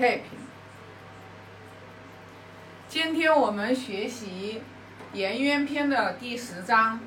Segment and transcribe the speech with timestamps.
[0.00, 0.24] 太平。
[2.88, 4.62] 今天我们学习
[5.14, 6.98] 《颜渊篇》的第十章。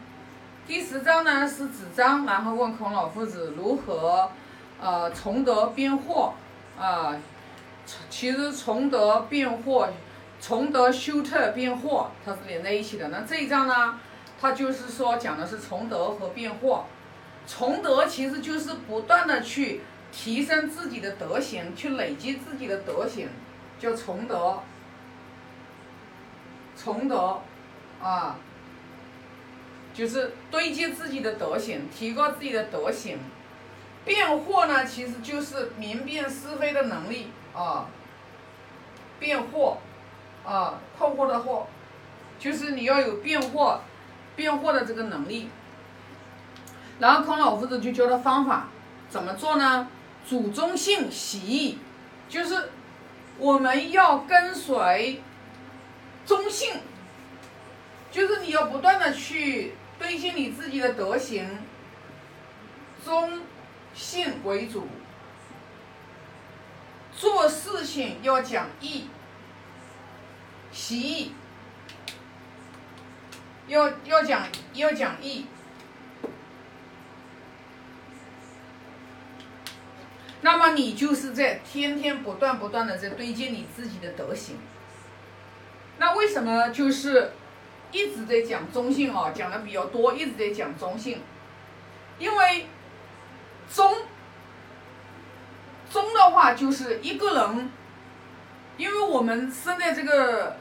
[0.67, 4.29] 第十章呢是子张，然后问孔老夫子如何
[4.79, 6.33] 呃从德变惑
[6.79, 7.15] 啊。
[8.11, 9.89] 其实从德变惑，
[10.39, 13.07] 从德修特变惑，它是连在一起的。
[13.07, 13.99] 那这一章呢，
[14.39, 16.81] 它就是说讲的是从德和变惑。
[17.48, 19.81] 从德其实就是不断的去
[20.13, 23.27] 提升自己的德行，去累积自己的德行，
[23.80, 24.59] 叫从德。
[26.76, 27.41] 从德，
[28.02, 28.35] 啊，
[29.94, 33.18] 就是堆积自己的德行，提高自己的德行。
[34.05, 37.88] 变惑呢，其实就是明辨是非的能力啊。
[39.20, 39.77] 变惑，
[40.45, 41.63] 啊，困惑的惑，
[42.38, 43.80] 就是你要有变惑、
[44.35, 45.49] 变惑的这个能力。
[46.99, 48.68] 然后孔老夫子就教他方法，
[49.09, 49.88] 怎么做呢？
[50.27, 51.77] 主中性，习义，
[52.30, 52.70] 就是
[53.38, 55.22] 我们要跟随
[56.26, 56.79] 中性，
[58.12, 61.60] 就是你要不断的去兑现你自己的德行，
[63.04, 63.41] 中
[63.94, 64.88] 性为主，
[67.16, 69.07] 做事情要讲义，
[70.71, 71.31] 习义，
[73.67, 75.45] 要要讲要讲义。
[80.45, 84.58] 那么你就是在天天不断不断的在堆积你自己的德行。
[85.97, 87.31] 那为什么就是
[87.94, 89.31] 一直在讲中性啊？
[89.33, 91.22] 讲的比较多，一直在讲中性，
[92.19, 92.67] 因为
[93.73, 93.89] 中
[95.89, 97.72] 中的话就是一个人，
[98.75, 100.57] 因为我们生在这个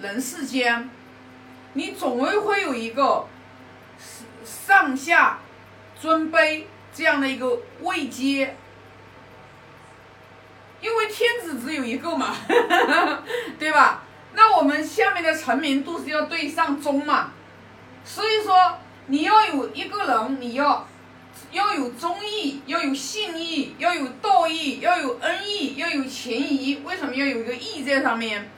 [0.00, 0.90] 人世间，
[1.72, 3.26] 你总会会有一个
[4.44, 5.38] 上下
[5.98, 8.56] 尊卑这样的一个位阶。
[10.84, 12.36] 因为天子只有一个嘛，
[13.58, 14.02] 对吧？
[14.34, 17.32] 那我们下面的臣民都是要对上忠嘛，
[18.04, 18.76] 所以说
[19.06, 20.86] 你要有一个人，你要
[21.52, 26.82] 要有忠义，要有信义，要有道义，要有恩义，要有情谊。
[26.84, 28.50] 为什么要有一个义在上面？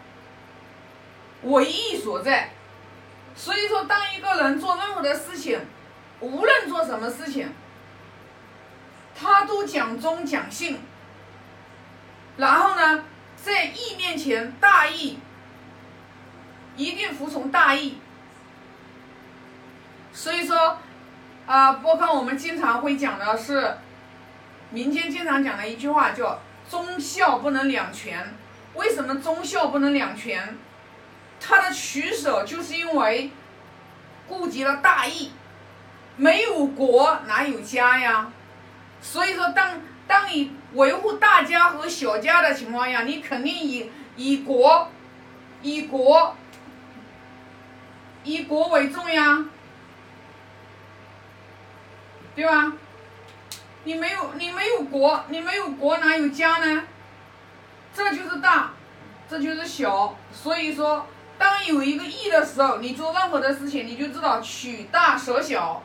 [1.42, 2.50] 我义所在。
[3.36, 5.60] 所以说，当一个人做任何的事情，
[6.18, 7.48] 无论做什么事情，
[9.14, 10.80] 他都讲忠讲信。
[12.36, 13.04] 然后呢，
[13.36, 15.18] 在义面前，大义
[16.76, 17.98] 一定服从大义。
[20.12, 20.78] 所以说，
[21.46, 23.76] 啊，包括我们经常会讲的是，
[24.70, 28.34] 民间经常讲的一句话叫“忠孝不能两全”。
[28.74, 30.58] 为什么忠孝不能两全？
[31.40, 33.30] 他的取舍就是因为
[34.28, 35.30] 顾及了大义，
[36.16, 38.30] 没有国哪有家呀？
[39.00, 44.88] 所以说，当当你维护大家和小家的情况下，你肯定以以国，
[45.62, 46.36] 以国，
[48.22, 49.44] 以国为重呀，
[52.34, 52.72] 对吧？
[53.84, 56.82] 你没有你没有国，你没有国哪有家呢？
[57.94, 58.72] 这就是大，
[59.28, 60.16] 这就是小。
[60.32, 61.06] 所以说，
[61.38, 65.82] 当有一个义的时候，你做任何的事情，你就知道取大舍小，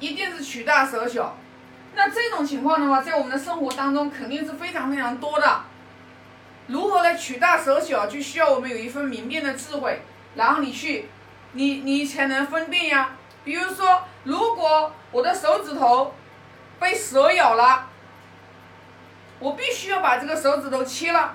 [0.00, 1.36] 一定是取大舍小。
[1.94, 5.62] 那这种情况的话，在我们的生活当中肯定是非常非常多的。
[6.68, 10.02] 如何来取大舍小，就需要我们有一份明辨的智慧，
[10.36, 11.08] 然后你去，
[11.52, 13.10] 你你才能分辨呀。
[13.44, 16.14] 比如说，如果我的手指头
[16.78, 17.88] 被蛇咬了，
[19.40, 21.34] 我必须要把这个手指头切了，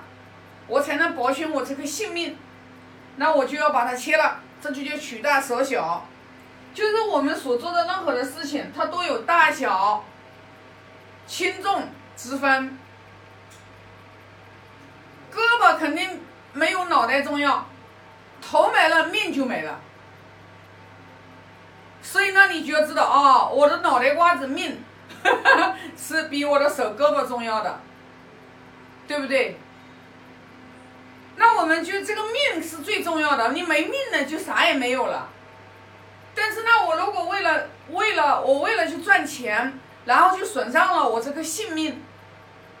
[0.68, 2.38] 我才能保全我这个性命。
[3.16, 6.06] 那我就要把它切了，这就叫取大舍小。
[6.72, 10.04] 就是我们所做的任何的事情，它都有大小。
[11.26, 12.78] 轻重之分，
[15.32, 16.20] 胳膊肯定
[16.52, 17.66] 没有脑袋重要，
[18.40, 19.80] 头没了命就没了。
[22.00, 24.80] 所以呢，你就要知道啊，我的脑袋瓜子命
[25.98, 27.80] 是比我的手胳膊重要的，
[29.08, 29.58] 对不对？
[31.34, 35.28] 那我们就这个命是最重要的，你没命呢，就啥也没有了。
[36.36, 39.80] 但是呢，我如果为了为了我为了去赚钱。
[40.06, 42.02] 然后就损伤了我这个性命，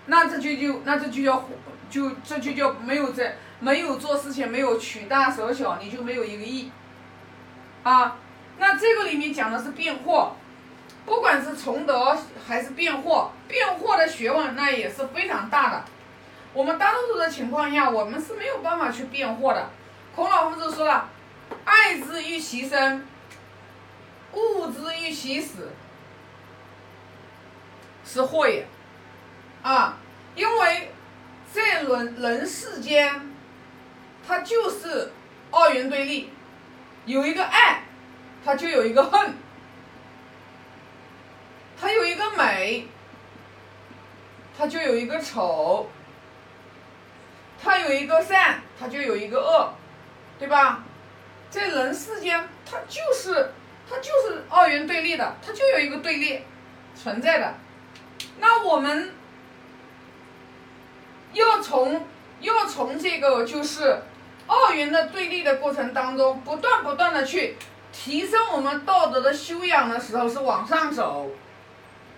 [0.06, 1.44] 那这就就那这就叫
[1.90, 6.70] 就这就叫没有在没有做事情没有取大舍小，你就没有一个义，
[7.82, 8.16] 啊，
[8.58, 10.30] 那这个里面讲的是变惑，
[11.04, 15.84] 不管是崇德还是变惑，变惑的学问那也是非常大的。
[16.54, 19.68] 我们大多数的情况下，我们是没有办法去变惑的。
[20.14, 21.08] 孔老夫子说了
[21.66, 23.04] ：“爱之欲其生，
[24.32, 25.68] 恶之欲其死。”
[28.06, 28.64] 是祸也，
[29.62, 29.98] 啊，
[30.36, 30.90] 因为
[31.54, 33.34] 人人世间，
[34.26, 35.12] 它就是
[35.50, 36.30] 二元对立，
[37.04, 37.82] 有一个爱，
[38.44, 39.32] 它就有一个恨；
[41.80, 42.86] 它有一个美，
[44.56, 45.86] 它就有一个丑；
[47.62, 49.72] 它有一个善，它就有一个恶，
[50.38, 50.84] 对吧？
[51.50, 53.50] 在人世间，它就是
[53.88, 56.42] 它就是二元对立的，它就有一个对立
[56.94, 57.54] 存在的。
[58.38, 59.12] 那我们
[61.32, 62.06] 要从
[62.40, 63.98] 要从这个就是
[64.46, 67.56] 二元的对立的过程当中，不断不断的去
[67.92, 71.30] 提升我们道德的修养的时候，是往上走。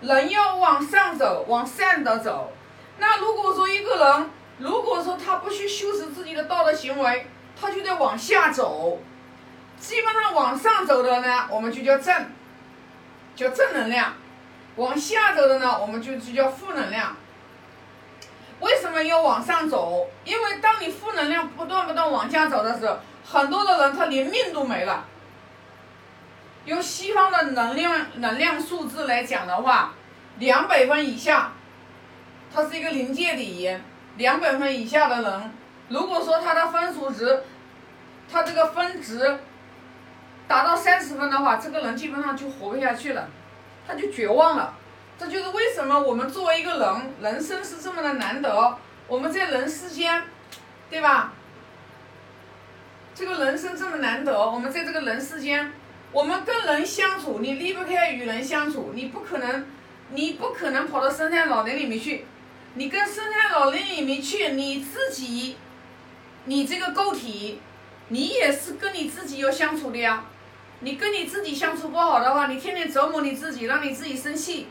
[0.00, 2.52] 人要往上走，往善的走。
[2.98, 7.26] 那如果说一个人，如果说他不去修持自己的道德行为，
[7.60, 8.98] 他就在往下走。
[9.78, 12.26] 基本上往上走的呢，我们就叫正，
[13.34, 14.12] 叫正能量。
[14.78, 17.14] 往下走的呢，我们就就叫负能量。
[18.60, 20.08] 为什么要往上走？
[20.24, 25.04] 因为当你负能量不断不断往下走的时候，很多的人他连命都没了。
[26.64, 29.94] 用西方的能量能量数字来讲的话，
[30.38, 31.52] 两百分以下，
[32.54, 33.82] 它是一个临界点。
[34.16, 35.52] 两百分以下的人，
[35.88, 37.44] 如果说他的分数值，
[38.30, 39.38] 他这个分值
[40.48, 43.28] 达到三十分的话，这个人基本上就活不下去了。
[43.88, 44.74] 他就绝望了，
[45.18, 48.76] 这就是为什么我们作为一个人，人生是这么的难得。
[49.08, 50.22] 我们在人世间，
[50.90, 51.32] 对吧？
[53.14, 55.72] 这个人生这么难得，我们在这个人世间，
[56.12, 59.66] 我们跟人相处，你离不开与人相处，你不可能，
[60.10, 62.26] 你不可能跑到深山老林里面去。
[62.74, 65.56] 你跟深山老林里面去，你自己，
[66.44, 67.60] 你这个个体，
[68.08, 70.26] 你也是跟你自己要相处的呀。
[70.80, 74.68] 你跟你自己相处不好的话，你天天折磨你自己，让你自己生气，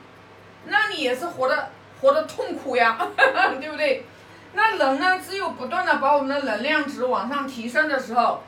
[0.66, 1.70] 那你也是活的
[2.02, 2.98] 活的痛苦呀，
[3.60, 4.06] 对不对？
[4.54, 8.42] 那人呢，只有不断的把我们的能量值往上提升的时候，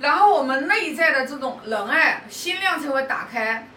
[0.00, 3.68] 然后我们内在的这种仁爱心量才会打开，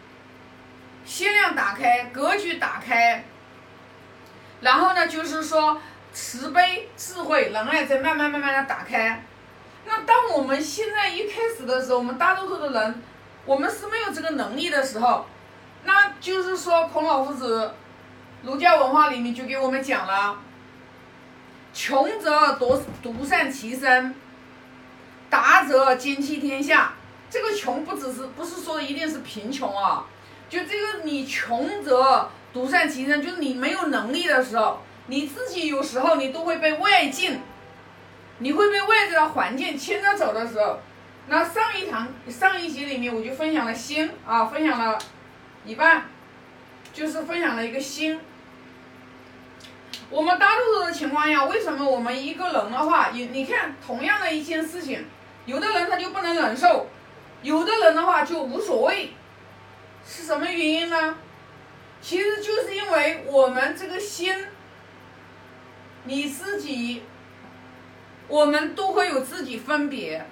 [1.06, 3.24] 心量打开，格局打开，
[4.62, 5.80] 然后呢，就是说
[6.12, 9.24] 慈悲、智慧、仁爱在慢慢慢慢的打开。
[10.38, 13.02] 我们现在一开始的时候，我们大多数的人，
[13.44, 15.26] 我们是没有这个能力的时候，
[15.84, 17.72] 那就是说孔老夫子，
[18.44, 20.38] 儒家文化里面就给我们讲了，
[21.74, 24.14] 穷则独独善其身，
[25.28, 26.94] 达则兼济天下。
[27.32, 30.06] 这个穷不只是不是说一定是贫穷啊，
[30.48, 37.42] 就这个你穷则独善其身，就是你没有能力的时候，你自己有时候你都会被外境。
[38.40, 40.80] 你会被外在的环境牵着走的时候，
[41.28, 44.98] 那上一堂上一集里面我就分享了心啊，分享了
[45.66, 46.04] 一半，
[46.94, 48.20] 就是分享了一个心。
[50.10, 55.06] 我们大多数的情况下，为什么我们一个人的话，你你看同样的一件事情，
[55.46, 56.88] 有的人他就不能忍受，
[57.42, 59.14] 有的人的话就无所谓，
[60.08, 61.16] 是什么原因呢？
[62.00, 64.46] 其实就是因为我们这个心，
[66.04, 67.02] 你自己。
[68.28, 70.26] 我们都会有自己分别，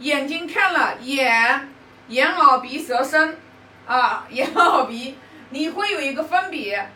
[0.00, 1.68] 眼睛看了眼，
[2.08, 3.38] 眼耳鼻舌身，
[3.86, 5.16] 啊， 眼耳鼻，
[5.50, 6.90] 你会有一个分别。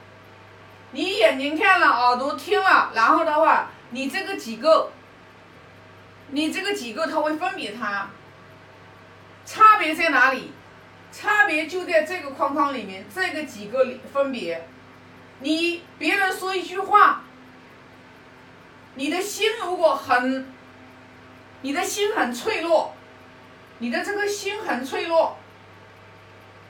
[0.93, 4.91] 你眼睛看了，耳朵听了，然后的话，你这个几个，
[6.29, 8.09] 你这个几个，它会分别它。
[9.47, 10.53] 差别在哪里？
[11.13, 14.69] 差别就在这个框框里面，这个几个里分别。
[15.41, 17.23] 你别人说一句话。
[18.95, 20.53] 你的心如果很，
[21.63, 22.93] 你的心很脆弱，
[23.79, 25.37] 你的这个心很脆弱，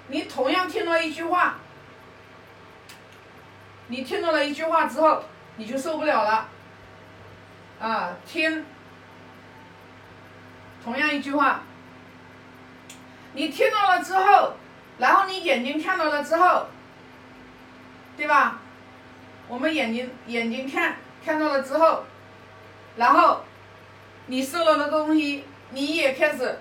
[0.08, 1.56] 你同样听到一句话，
[3.88, 5.24] 你听到了一句话之后，
[5.56, 6.48] 你就受不了了，
[7.80, 8.64] 啊，听，
[10.84, 11.62] 同样一句话，
[13.32, 14.54] 你听到了之后，
[14.98, 16.66] 然后你眼睛看到了之后，
[18.16, 18.60] 对吧？
[19.48, 22.04] 我们眼睛眼睛看看到了之后。
[23.00, 23.40] 然后，
[24.26, 26.58] 你受了的东西，你也开始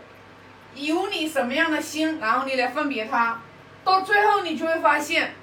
[0.74, 3.41] 有你什么样的心，然后你来分别它，
[3.84, 5.34] 到最后你就会发现，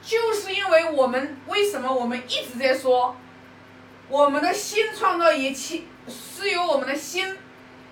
[0.00, 3.14] 就是因为我们为什么我们一直在说，
[4.08, 7.36] 我们的心创造一切，是由我们的心，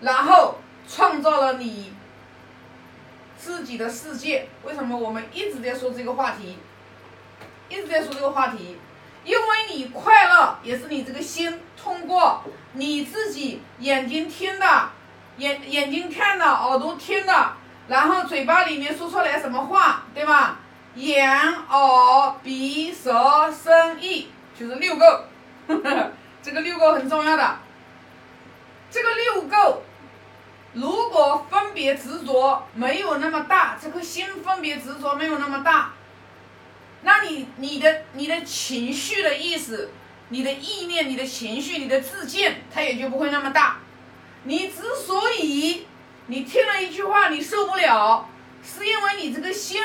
[0.01, 0.57] 然后
[0.89, 1.93] 创造了你
[3.37, 4.49] 自己的世界。
[4.65, 6.57] 为什么我们一直在说这个话题，
[7.69, 8.79] 一直在说这个话题？
[9.73, 14.91] 你快乐，也是你这个心通过你自己眼睛听的，
[15.39, 17.53] 眼眼睛看的，耳朵听的，
[17.89, 20.59] 然后嘴巴里面说出来什么话，对吧？
[20.97, 21.31] 眼、
[21.69, 25.25] 耳、鼻、舌、身、意，就是六个。
[26.43, 27.57] 这个六个很重要的。
[28.91, 29.83] 这个六个，
[30.73, 35.93] 如果分别执着没有那么大，这颗心分别执着没有那么大，
[37.03, 39.91] 那你你的你的情绪的意思，
[40.29, 43.79] 你的意念、你的情绪、你的自见，它也就不会那么大。
[44.45, 45.87] 你之所以
[46.27, 48.29] 你听了一句话你受不了，
[48.63, 49.83] 是因为你这个心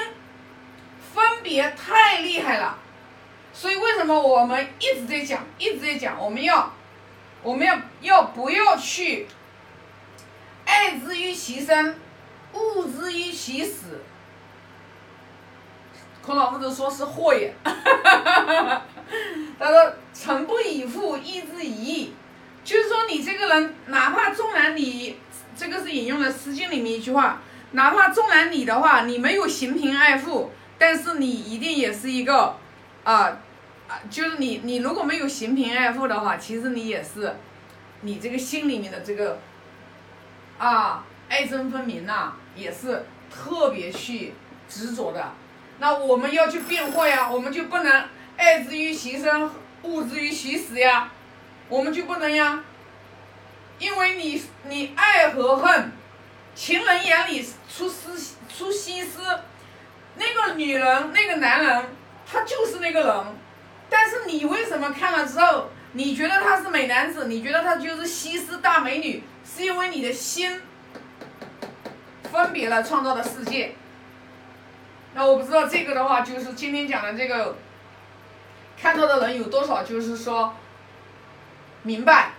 [1.14, 2.80] 分别太厉害了。
[3.54, 6.74] 所以为什么我们一直在讲，一直在讲，我们要。
[7.44, 9.28] 我们要要不要去
[10.66, 11.96] 爱之于其生，
[12.54, 14.02] 恶之于其死？
[16.26, 17.54] 孔老夫子说是祸也。
[19.60, 22.14] 他说：“诚不以父，义之以义。”
[22.66, 25.18] 就是说，你这个人，哪怕纵然你
[25.56, 27.40] 这个是引用了《诗经》里面一句话，
[27.74, 32.58] 哪怕纵然你的话，你没有行贫爱富，但是你一定也是一个
[33.04, 33.38] 啊。
[33.88, 37.36] 啊，就是你，你如果没有行贫爱富的话，其实你也是，
[38.02, 39.38] 你这个心里面的这个，
[40.58, 44.34] 啊，爱憎分明呐，也是特别去
[44.68, 45.32] 执着的。
[45.78, 48.06] 那我们要去变化呀，我们就不能
[48.38, 49.52] 爱之于其生，
[49.82, 51.12] 恶之于其死呀，
[51.68, 52.64] 我们就不能呀，
[53.78, 55.92] 因为你你爱和恨，
[56.56, 58.18] 情人眼里出丝
[58.48, 59.20] 出西施，
[60.16, 61.86] 那个女人那个男人，
[62.26, 63.26] 他就是那个人。
[63.90, 70.62] 但是你为什么看了之后，你觉得他是美男子，你觉得他就是西施大美女，是因为你的心
[72.32, 73.76] 分别了创造的世界。
[75.16, 77.56] 那我不知道这个的话，就是今天讲的这个，
[78.80, 79.82] 看到的人有多少？
[79.82, 80.54] 就是说，
[81.82, 82.34] 明白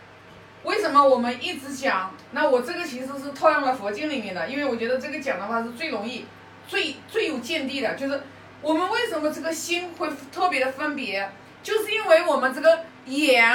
[0.63, 2.15] 为什么我们一直讲？
[2.31, 6.25] 那我这个其实是套用了佛经里面的，因为我觉得这个讲的话是最容易、
[6.69, 8.23] 最最有见地的，就是。
[8.63, 11.31] 我们为什么这个心会特别的分别？
[11.63, 13.47] 就是因为我们这个眼、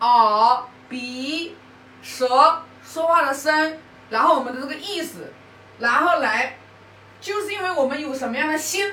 [0.00, 1.54] 耳、鼻、
[2.02, 3.78] 舌说话的声，
[4.10, 5.32] 然后我们的这个意识，
[5.78, 6.58] 然后来，
[7.20, 8.84] 就是因为我们有什么样的心，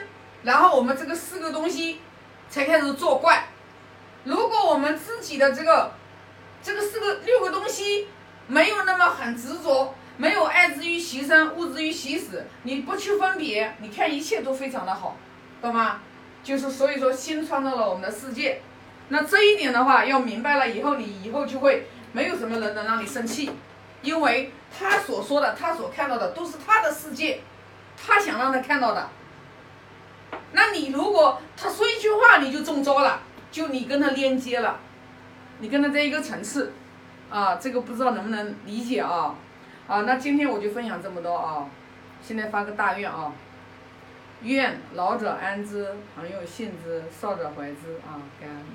[0.43, 1.99] 然后我们这个四个东西
[2.49, 3.47] 才开始作怪。
[4.23, 5.91] 如果我们自己的这个
[6.63, 8.07] 这个四个六个东西
[8.47, 15.15] 没有那么很执着，没有爱之于其生，恶之于其死，你不去分别，你看一切都非常的好。
[15.61, 15.99] 懂吗？
[16.43, 18.61] 就是所以说，心创造了我们的世界。
[19.09, 23.51] 那这一点的话，要明白了以后，你以后就会没有什么人能让你生气，
[24.01, 27.41] 因为他所说的，他所看到的都是他的世界，
[27.97, 29.09] 他想让他看到的。
[30.51, 33.19] 那你如果他说一句话，你就中招了，
[33.51, 34.79] 就你跟他连接了，
[35.59, 36.73] 你跟他在一个层次，
[37.29, 39.35] 啊，这个不知道能不能理解啊？
[39.87, 41.67] 啊，那今天我就分享这么多啊，
[42.21, 43.31] 现在发个大愿啊。
[44.41, 48.21] 愿老者安之，朋友信之，少者怀之啊！
[48.39, 48.65] 感恩。